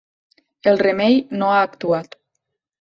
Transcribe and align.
El 0.71 0.81
remei 0.85 1.19
no 1.43 1.53
ha 1.53 1.61
actuat. 1.69 2.21